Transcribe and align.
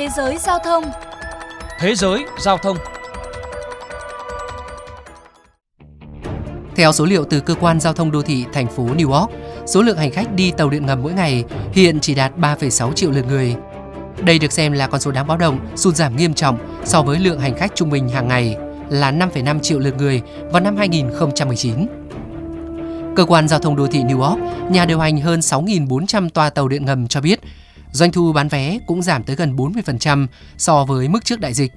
Thế 0.00 0.08
giới 0.16 0.38
giao 0.38 0.58
thông 0.64 0.84
Thế 1.80 1.94
giới 1.94 2.24
giao 2.38 2.58
thông 2.58 2.76
Theo 6.76 6.92
số 6.92 7.04
liệu 7.04 7.24
từ 7.24 7.40
cơ 7.40 7.54
quan 7.54 7.80
giao 7.80 7.92
thông 7.92 8.12
đô 8.12 8.22
thị 8.22 8.44
thành 8.52 8.66
phố 8.66 8.82
New 8.84 9.12
York, 9.12 9.30
số 9.66 9.82
lượng 9.82 9.96
hành 9.96 10.10
khách 10.10 10.34
đi 10.34 10.50
tàu 10.50 10.70
điện 10.70 10.86
ngầm 10.86 11.02
mỗi 11.02 11.12
ngày 11.12 11.44
hiện 11.72 12.00
chỉ 12.00 12.14
đạt 12.14 12.36
3,6 12.36 12.92
triệu 12.92 13.10
lượt 13.10 13.26
người. 13.28 13.56
Đây 14.22 14.38
được 14.38 14.52
xem 14.52 14.72
là 14.72 14.86
con 14.86 15.00
số 15.00 15.10
đáng 15.10 15.26
báo 15.26 15.36
động, 15.36 15.66
sụt 15.76 15.94
giảm 15.94 16.16
nghiêm 16.16 16.34
trọng 16.34 16.58
so 16.84 17.02
với 17.02 17.18
lượng 17.18 17.40
hành 17.40 17.54
khách 17.54 17.72
trung 17.74 17.90
bình 17.90 18.08
hàng 18.08 18.28
ngày 18.28 18.56
là 18.90 19.12
5,5 19.12 19.60
triệu 19.60 19.78
lượt 19.78 19.96
người 19.96 20.22
vào 20.50 20.62
năm 20.62 20.76
2019. 20.76 21.86
Cơ 23.16 23.24
quan 23.24 23.48
giao 23.48 23.58
thông 23.58 23.76
đô 23.76 23.86
thị 23.86 23.98
New 24.02 24.20
York, 24.20 24.38
nhà 24.70 24.84
điều 24.84 24.98
hành 24.98 25.20
hơn 25.20 25.40
6.400 25.40 26.28
toa 26.28 26.50
tàu 26.50 26.68
điện 26.68 26.84
ngầm 26.84 27.08
cho 27.08 27.20
biết, 27.20 27.40
doanh 27.92 28.12
thu 28.12 28.32
bán 28.32 28.48
vé 28.48 28.78
cũng 28.86 29.02
giảm 29.02 29.22
tới 29.22 29.36
gần 29.36 29.56
40% 29.56 30.26
so 30.58 30.84
với 30.84 31.08
mức 31.08 31.24
trước 31.24 31.40
đại 31.40 31.54
dịch. 31.54 31.72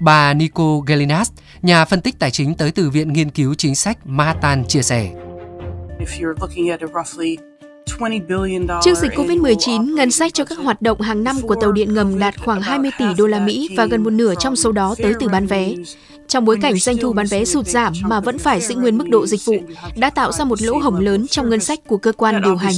Bà 0.00 0.34
Nico 0.34 0.80
Gelinas, 0.86 1.30
nhà 1.62 1.84
phân 1.84 2.00
tích 2.00 2.18
tài 2.18 2.30
chính 2.30 2.54
tới 2.54 2.70
từ 2.70 2.90
Viện 2.90 3.12
Nghiên 3.12 3.30
cứu 3.30 3.54
Chính 3.54 3.74
sách 3.74 3.98
Manhattan 4.04 4.64
chia 4.68 4.82
sẻ. 4.82 5.10
Trước 8.82 8.94
dịch 8.98 9.12
Covid-19, 9.12 9.94
ngân 9.94 10.10
sách 10.10 10.34
cho 10.34 10.44
các 10.44 10.58
hoạt 10.58 10.82
động 10.82 11.00
hàng 11.00 11.24
năm 11.24 11.36
của 11.42 11.54
tàu 11.60 11.72
điện 11.72 11.94
ngầm 11.94 12.18
đạt 12.18 12.34
khoảng 12.40 12.62
20 12.62 12.90
tỷ 12.98 13.04
đô 13.18 13.26
la 13.26 13.40
Mỹ 13.40 13.68
và 13.76 13.86
gần 13.86 14.04
một 14.04 14.10
nửa 14.10 14.34
trong 14.34 14.56
số 14.56 14.72
đó 14.72 14.94
tới 15.02 15.14
từ 15.20 15.28
bán 15.28 15.46
vé. 15.46 15.74
Trong 16.36 16.44
bối 16.44 16.58
cảnh 16.62 16.76
doanh 16.76 16.96
thu 16.96 17.12
bán 17.12 17.26
vé 17.26 17.44
sụt 17.44 17.66
giảm 17.66 17.92
mà 18.02 18.20
vẫn 18.20 18.38
phải 18.38 18.60
giữ 18.60 18.74
nguyên 18.74 18.98
mức 18.98 19.08
độ 19.08 19.26
dịch 19.26 19.44
vụ, 19.44 19.54
đã 19.96 20.10
tạo 20.10 20.32
ra 20.32 20.44
một 20.44 20.62
lỗ 20.62 20.78
hổng 20.78 20.96
lớn 20.96 21.26
trong 21.30 21.50
ngân 21.50 21.60
sách 21.60 21.78
của 21.86 21.96
cơ 21.96 22.12
quan 22.12 22.42
điều 22.42 22.56
hành. 22.56 22.74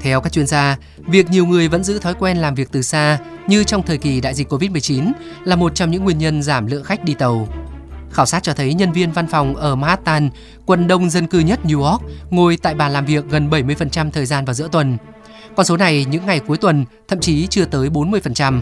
Theo 0.00 0.20
các 0.20 0.32
chuyên 0.32 0.46
gia, 0.46 0.76
việc 0.98 1.30
nhiều 1.30 1.46
người 1.46 1.68
vẫn 1.68 1.84
giữ 1.84 1.98
thói 1.98 2.14
quen 2.14 2.36
làm 2.36 2.54
việc 2.54 2.68
từ 2.72 2.82
xa 2.82 3.18
như 3.46 3.64
trong 3.64 3.82
thời 3.82 3.98
kỳ 3.98 4.20
đại 4.20 4.34
dịch 4.34 4.52
Covid-19 4.52 5.12
là 5.44 5.56
một 5.56 5.74
trong 5.74 5.90
những 5.90 6.04
nguyên 6.04 6.18
nhân 6.18 6.42
giảm 6.42 6.66
lượng 6.66 6.84
khách 6.84 7.04
đi 7.04 7.14
tàu. 7.14 7.48
Khảo 8.10 8.26
sát 8.26 8.42
cho 8.42 8.52
thấy 8.52 8.74
nhân 8.74 8.92
viên 8.92 9.12
văn 9.12 9.26
phòng 9.26 9.56
ở 9.56 9.76
Manhattan, 9.76 10.30
quận 10.66 10.88
đông 10.88 11.10
dân 11.10 11.26
cư 11.26 11.38
nhất 11.38 11.60
New 11.64 11.82
York, 11.82 12.02
ngồi 12.30 12.56
tại 12.56 12.74
bàn 12.74 12.92
làm 12.92 13.06
việc 13.06 13.24
gần 13.30 13.50
70% 13.50 14.10
thời 14.10 14.26
gian 14.26 14.44
vào 14.44 14.54
giữa 14.54 14.68
tuần. 14.72 14.96
Con 15.56 15.66
số 15.66 15.76
này 15.76 16.04
những 16.04 16.26
ngày 16.26 16.40
cuối 16.40 16.56
tuần 16.56 16.84
thậm 17.08 17.20
chí 17.20 17.46
chưa 17.46 17.64
tới 17.64 17.88
40%. 17.88 18.60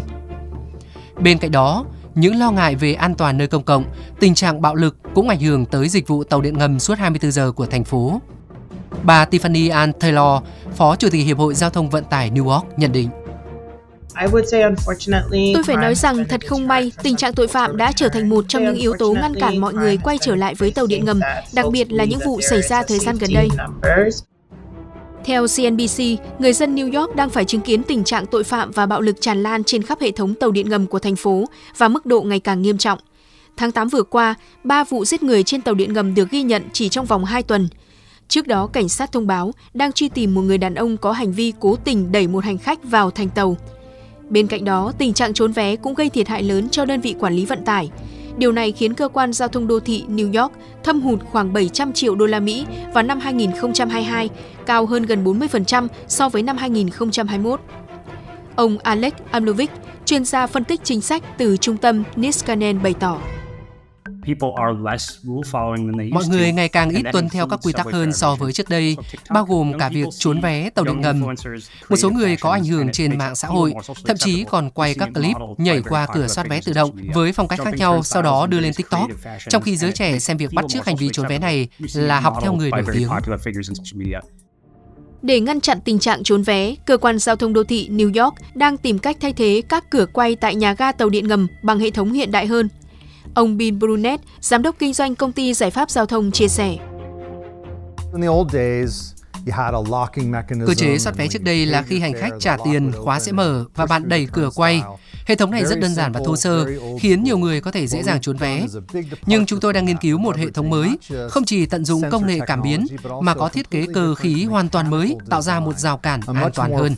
Bên 1.22 1.38
cạnh 1.38 1.50
đó, 1.50 1.84
những 2.14 2.38
lo 2.38 2.50
ngại 2.50 2.74
về 2.74 2.94
an 2.94 3.14
toàn 3.14 3.38
nơi 3.38 3.46
công 3.46 3.62
cộng, 3.62 3.84
tình 4.20 4.34
trạng 4.34 4.62
bạo 4.62 4.74
lực 4.74 4.96
cũng 5.14 5.28
ảnh 5.28 5.40
hưởng 5.40 5.66
tới 5.66 5.88
dịch 5.88 6.08
vụ 6.08 6.24
tàu 6.24 6.40
điện 6.40 6.58
ngầm 6.58 6.78
suốt 6.78 6.98
24 6.98 7.30
giờ 7.30 7.52
của 7.52 7.66
thành 7.66 7.84
phố. 7.84 8.20
Bà 9.02 9.24
Tiffany 9.24 9.72
Ann 9.72 9.92
Taylor, 9.92 10.42
Phó 10.76 10.96
Chủ 10.96 11.08
tịch 11.10 11.26
Hiệp 11.26 11.38
hội 11.38 11.54
Giao 11.54 11.70
thông 11.70 11.90
Vận 11.90 12.04
tải 12.04 12.30
New 12.30 12.48
York 12.48 12.64
nhận 12.76 12.92
định. 12.92 13.08
Tôi 15.54 15.62
phải 15.66 15.76
nói 15.76 15.94
rằng 15.94 16.24
thật 16.28 16.40
không 16.48 16.68
may, 16.68 16.92
tình 17.02 17.16
trạng 17.16 17.32
tội 17.32 17.48
phạm 17.48 17.76
đã 17.76 17.92
trở 17.92 18.08
thành 18.08 18.28
một 18.28 18.44
trong 18.48 18.64
những 18.64 18.74
yếu 18.74 18.94
tố 18.98 19.12
ngăn 19.12 19.34
cản 19.40 19.58
mọi 19.58 19.74
người 19.74 19.96
quay 19.96 20.18
trở 20.20 20.36
lại 20.36 20.54
với 20.54 20.70
tàu 20.70 20.86
điện 20.86 21.04
ngầm, 21.04 21.20
đặc 21.54 21.66
biệt 21.72 21.92
là 21.92 22.04
những 22.04 22.20
vụ 22.24 22.40
xảy 22.40 22.62
ra 22.62 22.82
thời 22.82 22.98
gian 22.98 23.18
gần 23.18 23.30
đây. 23.34 23.48
Theo 25.24 25.46
CNBC, 25.46 26.02
người 26.38 26.52
dân 26.52 26.74
New 26.74 27.00
York 27.00 27.16
đang 27.16 27.30
phải 27.30 27.44
chứng 27.44 27.60
kiến 27.60 27.82
tình 27.82 28.04
trạng 28.04 28.26
tội 28.26 28.44
phạm 28.44 28.70
và 28.70 28.86
bạo 28.86 29.00
lực 29.00 29.20
tràn 29.20 29.42
lan 29.42 29.64
trên 29.64 29.82
khắp 29.82 30.00
hệ 30.00 30.10
thống 30.10 30.34
tàu 30.34 30.50
điện 30.50 30.68
ngầm 30.68 30.86
của 30.86 30.98
thành 30.98 31.16
phố 31.16 31.44
và 31.76 31.88
mức 31.88 32.06
độ 32.06 32.22
ngày 32.22 32.40
càng 32.40 32.62
nghiêm 32.62 32.78
trọng. 32.78 32.98
Tháng 33.56 33.72
8 33.72 33.88
vừa 33.88 34.02
qua, 34.02 34.34
ba 34.64 34.84
vụ 34.84 35.04
giết 35.04 35.22
người 35.22 35.42
trên 35.42 35.60
tàu 35.60 35.74
điện 35.74 35.92
ngầm 35.92 36.14
được 36.14 36.30
ghi 36.30 36.42
nhận 36.42 36.62
chỉ 36.72 36.88
trong 36.88 37.06
vòng 37.06 37.24
2 37.24 37.42
tuần. 37.42 37.68
Trước 38.28 38.46
đó, 38.46 38.66
cảnh 38.66 38.88
sát 38.88 39.12
thông 39.12 39.26
báo 39.26 39.52
đang 39.74 39.92
truy 39.92 40.08
tìm 40.08 40.34
một 40.34 40.42
người 40.42 40.58
đàn 40.58 40.74
ông 40.74 40.96
có 40.96 41.12
hành 41.12 41.32
vi 41.32 41.52
cố 41.60 41.76
tình 41.76 42.12
đẩy 42.12 42.26
một 42.26 42.44
hành 42.44 42.58
khách 42.58 42.84
vào 42.84 43.10
thành 43.10 43.28
tàu. 43.28 43.56
Bên 44.28 44.46
cạnh 44.46 44.64
đó, 44.64 44.92
tình 44.98 45.12
trạng 45.12 45.34
trốn 45.34 45.52
vé 45.52 45.76
cũng 45.76 45.94
gây 45.94 46.08
thiệt 46.08 46.28
hại 46.28 46.42
lớn 46.42 46.68
cho 46.70 46.84
đơn 46.84 47.00
vị 47.00 47.14
quản 47.18 47.34
lý 47.34 47.44
vận 47.46 47.64
tải. 47.64 47.90
Điều 48.36 48.52
này 48.52 48.72
khiến 48.72 48.94
cơ 48.94 49.08
quan 49.08 49.32
giao 49.32 49.48
thông 49.48 49.66
đô 49.66 49.80
thị 49.80 50.04
New 50.08 50.42
York 50.42 50.52
thâm 50.84 51.00
hụt 51.00 51.20
khoảng 51.24 51.52
700 51.52 51.92
triệu 51.92 52.14
đô 52.14 52.26
la 52.26 52.40
Mỹ 52.40 52.66
vào 52.94 53.02
năm 53.02 53.20
2022, 53.20 54.28
cao 54.66 54.86
hơn 54.86 55.02
gần 55.02 55.24
40% 55.24 55.88
so 56.08 56.28
với 56.28 56.42
năm 56.42 56.56
2021. 56.56 57.60
Ông 58.56 58.78
Alex 58.78 59.12
Amlovic, 59.30 59.70
chuyên 60.04 60.24
gia 60.24 60.46
phân 60.46 60.64
tích 60.64 60.80
chính 60.84 61.00
sách 61.00 61.22
từ 61.38 61.56
trung 61.56 61.76
tâm 61.76 62.02
Niskanen 62.16 62.82
bày 62.82 62.94
tỏ. 63.00 63.18
Mọi 66.10 66.24
người 66.28 66.52
ngày 66.52 66.68
càng 66.68 66.90
ít 66.90 67.02
tuân 67.12 67.28
theo 67.28 67.48
các 67.48 67.60
quy 67.62 67.72
tắc 67.72 67.86
hơn 67.86 68.12
so 68.12 68.34
với 68.34 68.52
trước 68.52 68.68
đây, 68.68 68.96
bao 69.30 69.44
gồm 69.44 69.78
cả 69.78 69.88
việc 69.88 70.06
trốn 70.18 70.40
vé 70.40 70.70
tàu 70.70 70.84
điện 70.84 71.00
ngầm. 71.00 71.20
Một 71.88 71.96
số 71.96 72.10
người 72.10 72.36
có 72.36 72.50
ảnh 72.50 72.64
hưởng 72.64 72.92
trên 72.92 73.18
mạng 73.18 73.34
xã 73.34 73.48
hội, 73.48 73.74
thậm 74.04 74.16
chí 74.16 74.44
còn 74.44 74.70
quay 74.70 74.94
các 74.94 75.08
clip 75.14 75.36
nhảy 75.58 75.82
qua 75.88 76.06
cửa 76.14 76.28
soát 76.28 76.48
vé 76.48 76.60
tự 76.64 76.72
động 76.72 76.90
với 77.14 77.32
phong 77.32 77.48
cách 77.48 77.60
khác 77.64 77.74
nhau, 77.76 78.02
sau 78.02 78.22
đó 78.22 78.46
đưa 78.46 78.60
lên 78.60 78.74
TikTok, 78.74 79.10
trong 79.48 79.62
khi 79.62 79.76
giới 79.76 79.92
trẻ 79.92 80.18
xem 80.18 80.36
việc 80.36 80.52
bắt 80.52 80.64
chước 80.68 80.86
hành 80.86 80.96
vi 80.96 81.08
trốn 81.12 81.26
vé 81.28 81.38
này 81.38 81.68
là 81.94 82.20
học 82.20 82.38
theo 82.42 82.52
người 82.52 82.70
nổi 82.70 82.84
tiếng. 82.92 83.08
Để 85.22 85.40
ngăn 85.40 85.60
chặn 85.60 85.78
tình 85.84 85.98
trạng 85.98 86.22
trốn 86.22 86.42
vé, 86.42 86.74
cơ 86.86 86.96
quan 86.96 87.18
giao 87.18 87.36
thông 87.36 87.52
đô 87.52 87.64
thị 87.64 87.88
New 87.92 88.24
York 88.24 88.34
đang 88.54 88.76
tìm 88.76 88.98
cách 88.98 89.16
thay 89.20 89.32
thế 89.32 89.62
các 89.68 89.90
cửa 89.90 90.06
quay 90.12 90.36
tại 90.36 90.54
nhà 90.54 90.74
ga 90.74 90.92
tàu 90.92 91.08
điện 91.08 91.28
ngầm 91.28 91.46
bằng 91.62 91.78
hệ 91.78 91.90
thống 91.90 92.12
hiện 92.12 92.30
đại 92.30 92.46
hơn. 92.46 92.68
Ông 93.34 93.56
Bill 93.56 93.76
Brunet, 93.76 94.20
giám 94.40 94.62
đốc 94.62 94.76
kinh 94.78 94.92
doanh 94.92 95.14
công 95.14 95.32
ty 95.32 95.54
giải 95.54 95.70
pháp 95.70 95.90
giao 95.90 96.06
thông 96.06 96.30
chia 96.30 96.48
sẻ. 96.48 96.76
Cơ 100.66 100.74
chế 100.76 100.98
soát 100.98 101.16
vé 101.16 101.28
trước 101.28 101.42
đây 101.42 101.66
là 101.66 101.82
khi 101.82 102.00
hành 102.00 102.12
khách 102.12 102.32
trả 102.40 102.56
tiền, 102.64 102.92
khóa 102.92 103.20
sẽ 103.20 103.32
mở 103.32 103.64
và 103.74 103.86
bạn 103.86 104.08
đẩy 104.08 104.28
cửa 104.32 104.50
quay. 104.54 104.82
Hệ 105.26 105.34
thống 105.34 105.50
này 105.50 105.64
rất 105.64 105.80
đơn 105.80 105.94
giản 105.94 106.12
và 106.12 106.20
thô 106.24 106.36
sơ, 106.36 106.66
khiến 107.00 107.22
nhiều 107.22 107.38
người 107.38 107.60
có 107.60 107.70
thể 107.70 107.86
dễ 107.86 108.02
dàng 108.02 108.20
trốn 108.20 108.36
vé. 108.36 108.66
Nhưng 109.26 109.46
chúng 109.46 109.60
tôi 109.60 109.72
đang 109.72 109.84
nghiên 109.84 109.96
cứu 109.96 110.18
một 110.18 110.36
hệ 110.36 110.50
thống 110.50 110.70
mới, 110.70 110.98
không 111.30 111.44
chỉ 111.44 111.66
tận 111.66 111.84
dụng 111.84 112.02
công 112.10 112.26
nghệ 112.26 112.38
cảm 112.46 112.62
biến, 112.62 112.86
mà 113.20 113.34
có 113.34 113.48
thiết 113.48 113.70
kế 113.70 113.86
cơ 113.94 114.14
khí 114.14 114.44
hoàn 114.44 114.68
toàn 114.68 114.90
mới, 114.90 115.16
tạo 115.30 115.42
ra 115.42 115.60
một 115.60 115.78
rào 115.78 115.98
cản 115.98 116.20
an 116.26 116.50
toàn 116.54 116.72
hơn. 116.72 116.94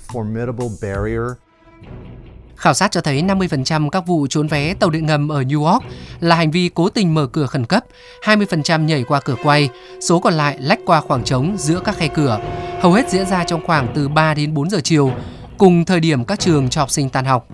Khảo 2.56 2.74
sát 2.74 2.90
cho 2.90 3.00
thấy 3.00 3.22
50% 3.22 3.90
các 3.90 4.06
vụ 4.06 4.26
trốn 4.26 4.48
vé 4.48 4.74
tàu 4.74 4.90
điện 4.90 5.06
ngầm 5.06 5.28
ở 5.28 5.42
New 5.42 5.64
York 5.64 5.84
là 6.20 6.36
hành 6.36 6.50
vi 6.50 6.70
cố 6.74 6.88
tình 6.88 7.14
mở 7.14 7.26
cửa 7.26 7.46
khẩn 7.46 7.66
cấp, 7.66 7.84
20% 8.24 8.84
nhảy 8.84 9.04
qua 9.04 9.20
cửa 9.20 9.36
quay, 9.42 9.68
số 10.00 10.20
còn 10.20 10.34
lại 10.34 10.56
lách 10.60 10.78
qua 10.86 11.00
khoảng 11.00 11.24
trống 11.24 11.56
giữa 11.58 11.80
các 11.84 11.96
khe 11.96 12.08
cửa. 12.08 12.40
Hầu 12.80 12.92
hết 12.92 13.10
diễn 13.10 13.26
ra 13.26 13.44
trong 13.44 13.66
khoảng 13.66 13.88
từ 13.94 14.08
3 14.08 14.34
đến 14.34 14.54
4 14.54 14.70
giờ 14.70 14.80
chiều, 14.84 15.10
cùng 15.58 15.84
thời 15.84 16.00
điểm 16.00 16.24
các 16.24 16.40
trường 16.40 16.68
cho 16.68 16.80
học 16.80 16.90
sinh 16.90 17.10
tan 17.10 17.24
học. 17.24 17.48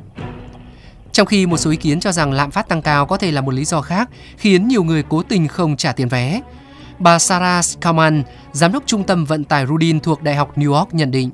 Trong 1.12 1.26
khi 1.26 1.46
một 1.46 1.56
số 1.56 1.70
ý 1.70 1.76
kiến 1.76 2.00
cho 2.00 2.12
rằng 2.12 2.32
lạm 2.32 2.50
phát 2.50 2.68
tăng 2.68 2.82
cao 2.82 3.06
có 3.06 3.16
thể 3.16 3.32
là 3.32 3.40
một 3.40 3.54
lý 3.54 3.64
do 3.64 3.80
khác 3.80 4.08
khiến 4.36 4.68
nhiều 4.68 4.84
người 4.84 5.04
cố 5.08 5.22
tình 5.22 5.48
không 5.48 5.76
trả 5.76 5.92
tiền 5.92 6.08
vé. 6.08 6.40
Bà 6.98 7.18
Sarah 7.18 7.64
Skalman, 7.64 8.22
giám 8.52 8.72
đốc 8.72 8.82
trung 8.86 9.04
tâm 9.04 9.24
vận 9.24 9.44
tải 9.44 9.66
Rudin 9.66 10.00
thuộc 10.00 10.22
Đại 10.22 10.34
học 10.34 10.58
New 10.58 10.74
York 10.74 10.94
nhận 10.94 11.10
định. 11.10 11.30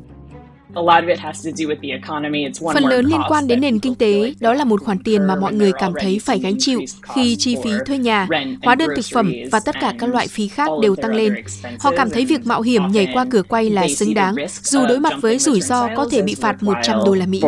Phần 2.72 2.84
lớn 2.84 3.06
liên 3.06 3.20
quan 3.28 3.46
đến 3.46 3.60
nền 3.60 3.78
kinh 3.78 3.94
tế, 3.94 4.34
đó 4.40 4.54
là 4.54 4.64
một 4.64 4.82
khoản 4.84 4.98
tiền 4.98 5.26
mà 5.26 5.36
mọi 5.36 5.52
người 5.52 5.72
cảm 5.72 5.92
thấy 6.00 6.18
phải 6.18 6.38
gánh 6.38 6.56
chịu 6.58 6.80
khi 7.02 7.36
chi 7.36 7.56
phí 7.64 7.70
thuê 7.86 7.98
nhà, 7.98 8.28
hóa 8.62 8.74
đơn 8.74 8.90
thực 8.96 9.04
phẩm 9.14 9.32
và 9.52 9.60
tất 9.60 9.74
cả 9.80 9.94
các 9.98 10.10
loại 10.10 10.28
phí 10.28 10.48
khác 10.48 10.70
đều 10.82 10.96
tăng 10.96 11.14
lên. 11.14 11.34
Họ 11.80 11.92
cảm 11.96 12.10
thấy 12.10 12.26
việc 12.26 12.46
mạo 12.46 12.62
hiểm 12.62 12.92
nhảy 12.92 13.08
qua 13.14 13.26
cửa 13.30 13.42
quay 13.42 13.70
là 13.70 13.88
xứng 13.88 14.14
đáng, 14.14 14.34
dù 14.62 14.86
đối 14.86 15.00
mặt 15.00 15.12
với 15.20 15.38
rủi 15.38 15.60
ro 15.60 15.88
có 15.96 16.08
thể 16.10 16.22
bị 16.22 16.34
phạt 16.34 16.62
100 16.62 16.98
đô 17.06 17.14
la 17.14 17.26
Mỹ. 17.26 17.42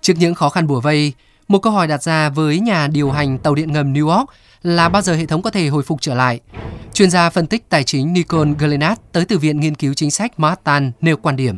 Trước 0.00 0.14
những 0.18 0.34
khó 0.34 0.48
khăn 0.48 0.66
bùa 0.66 0.80
vây, 0.80 1.12
một 1.48 1.58
câu 1.58 1.72
hỏi 1.72 1.86
đặt 1.86 2.02
ra 2.02 2.28
với 2.28 2.60
nhà 2.60 2.86
điều 2.86 3.10
hành 3.10 3.38
tàu 3.38 3.54
điện 3.54 3.72
ngầm 3.72 3.92
New 3.92 4.08
York 4.08 4.30
là 4.62 4.88
bao 4.88 5.02
giờ 5.02 5.14
hệ 5.14 5.26
thống 5.26 5.42
có 5.42 5.50
thể 5.50 5.68
hồi 5.68 5.82
phục 5.82 6.00
trở 6.00 6.14
lại. 6.14 6.40
Chuyên 6.94 7.10
gia 7.10 7.30
phân 7.30 7.46
tích 7.46 7.68
tài 7.68 7.84
chính 7.84 8.12
Nicole 8.12 8.50
Glenat 8.58 9.12
tới 9.12 9.24
từ 9.24 9.38
Viện 9.38 9.60
Nghiên 9.60 9.74
cứu 9.74 9.94
Chính 9.94 10.10
sách 10.10 10.40
Manhattan 10.40 10.92
nêu 11.00 11.16
quan 11.16 11.36
điểm. 11.36 11.56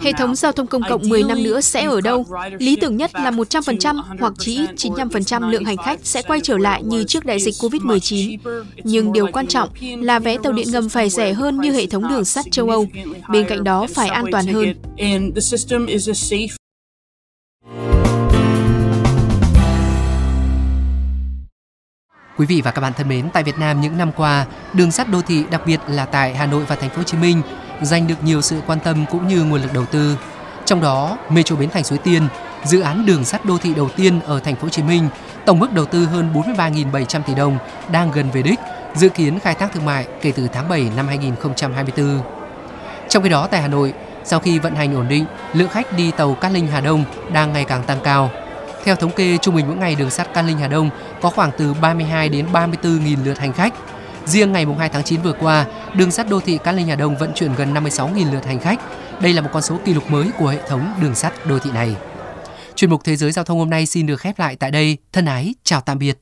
Hệ 0.00 0.12
thống 0.18 0.34
giao 0.34 0.52
thông 0.52 0.66
công 0.66 0.82
cộng 0.88 1.08
10 1.08 1.22
năm 1.22 1.42
nữa 1.42 1.60
sẽ 1.60 1.84
ở 1.84 2.00
đâu? 2.00 2.26
Lý 2.58 2.76
tưởng 2.76 2.96
nhất 2.96 3.10
là 3.14 3.30
100% 3.30 4.02
hoặc 4.20 4.32
chỉ 4.38 4.56
ít 4.56 4.70
95% 4.76 5.50
lượng 5.50 5.64
hành 5.64 5.76
khách 5.76 6.00
sẽ 6.02 6.22
quay 6.22 6.40
trở 6.42 6.58
lại 6.58 6.82
như 6.82 7.04
trước 7.04 7.24
đại 7.24 7.40
dịch 7.40 7.54
COVID-19. 7.54 8.38
Nhưng 8.84 9.12
điều 9.12 9.26
quan 9.32 9.46
trọng 9.46 9.68
là 9.82 10.18
vé 10.18 10.36
tàu 10.42 10.52
điện 10.52 10.66
ngầm 10.70 10.88
phải 10.88 11.10
rẻ 11.10 11.32
hơn 11.32 11.60
như 11.60 11.72
hệ 11.72 11.86
thống 11.86 12.08
đường 12.08 12.24
sắt 12.24 12.44
châu 12.50 12.68
Âu. 12.68 12.86
Bên 13.30 13.46
cạnh 13.48 13.64
đó 13.64 13.86
phải 13.94 14.08
an 14.08 14.24
toàn 14.32 14.46
hơn. 14.46 14.74
Quý 22.38 22.46
vị 22.46 22.60
và 22.64 22.70
các 22.70 22.80
bạn 22.80 22.92
thân 22.92 23.08
mến, 23.08 23.30
tại 23.30 23.42
Việt 23.42 23.58
Nam 23.58 23.80
những 23.80 23.98
năm 23.98 24.12
qua, 24.16 24.46
đường 24.72 24.90
sắt 24.90 25.10
đô 25.10 25.22
thị 25.22 25.44
đặc 25.50 25.62
biệt 25.66 25.80
là 25.88 26.06
tại 26.06 26.34
Hà 26.34 26.46
Nội 26.46 26.64
và 26.64 26.76
Thành 26.76 26.90
phố 26.90 26.96
Hồ 26.96 27.02
Chí 27.02 27.18
Minh 27.18 27.42
giành 27.82 28.06
được 28.06 28.24
nhiều 28.24 28.42
sự 28.42 28.60
quan 28.66 28.80
tâm 28.80 29.04
cũng 29.10 29.28
như 29.28 29.44
nguồn 29.44 29.62
lực 29.62 29.72
đầu 29.72 29.84
tư. 29.84 30.18
Trong 30.64 30.80
đó, 30.80 31.18
Metro 31.28 31.56
Bến 31.56 31.70
Thành 31.70 31.84
Suối 31.84 31.98
Tiên, 31.98 32.28
dự 32.64 32.80
án 32.80 33.06
đường 33.06 33.24
sắt 33.24 33.44
đô 33.44 33.58
thị 33.58 33.74
đầu 33.74 33.88
tiên 33.96 34.20
ở 34.20 34.40
Thành 34.40 34.56
phố 34.56 34.62
Hồ 34.62 34.68
Chí 34.68 34.82
Minh, 34.82 35.08
tổng 35.46 35.58
mức 35.58 35.72
đầu 35.72 35.84
tư 35.84 36.04
hơn 36.04 36.32
43.700 36.34 37.22
tỷ 37.22 37.34
đồng 37.34 37.58
đang 37.90 38.10
gần 38.10 38.30
về 38.30 38.42
đích 38.42 38.60
dự 38.94 39.08
kiến 39.08 39.38
khai 39.38 39.54
thác 39.54 39.72
thương 39.72 39.84
mại 39.84 40.06
kể 40.22 40.32
từ 40.36 40.48
tháng 40.52 40.68
7 40.68 40.90
năm 40.96 41.08
2024. 41.08 42.20
Trong 43.08 43.22
khi 43.22 43.28
đó 43.28 43.48
tại 43.50 43.62
Hà 43.62 43.68
Nội, 43.68 43.92
sau 44.24 44.40
khi 44.40 44.58
vận 44.58 44.74
hành 44.74 44.94
ổn 44.94 45.08
định, 45.08 45.24
lượng 45.52 45.68
khách 45.68 45.92
đi 45.96 46.10
tàu 46.10 46.34
Cát 46.34 46.52
Linh 46.52 46.66
Hà 46.66 46.80
Đông 46.80 47.04
đang 47.32 47.52
ngày 47.52 47.64
càng 47.64 47.82
tăng 47.82 48.00
cao. 48.04 48.30
Theo 48.84 48.96
thống 48.96 49.10
kê, 49.10 49.38
trung 49.38 49.54
bình 49.54 49.66
mỗi 49.66 49.76
ngày 49.76 49.94
đường 49.94 50.10
sắt 50.10 50.34
Cát 50.34 50.44
Linh 50.44 50.58
Hà 50.58 50.68
Đông 50.68 50.90
có 51.20 51.30
khoảng 51.30 51.50
từ 51.58 51.74
32 51.74 52.28
đến 52.28 52.46
34 52.52 53.04
nghìn 53.04 53.24
lượt 53.24 53.38
hành 53.38 53.52
khách. 53.52 53.74
Riêng 54.26 54.52
ngày 54.52 54.66
2 54.78 54.88
tháng 54.88 55.04
9 55.04 55.22
vừa 55.22 55.32
qua, 55.32 55.66
đường 55.94 56.10
sắt 56.10 56.28
đô 56.28 56.40
thị 56.40 56.58
Cát 56.64 56.74
Linh 56.74 56.88
Hà 56.88 56.96
Đông 56.96 57.16
vận 57.16 57.32
chuyển 57.34 57.54
gần 57.54 57.74
56 57.74 58.08
nghìn 58.08 58.30
lượt 58.30 58.46
hành 58.46 58.60
khách. 58.60 58.80
Đây 59.20 59.32
là 59.32 59.42
một 59.42 59.50
con 59.52 59.62
số 59.62 59.78
kỷ 59.84 59.94
lục 59.94 60.10
mới 60.10 60.30
của 60.38 60.48
hệ 60.48 60.58
thống 60.68 60.94
đường 61.00 61.14
sắt 61.14 61.46
đô 61.46 61.58
thị 61.58 61.70
này. 61.74 61.96
Chuyên 62.74 62.90
mục 62.90 63.04
Thế 63.04 63.16
giới 63.16 63.32
Giao 63.32 63.44
thông 63.44 63.58
hôm 63.58 63.70
nay 63.70 63.86
xin 63.86 64.06
được 64.06 64.20
khép 64.20 64.38
lại 64.38 64.56
tại 64.56 64.70
đây. 64.70 64.98
Thân 65.12 65.24
ái, 65.24 65.54
chào 65.64 65.80
tạm 65.80 65.98
biệt. 65.98 66.16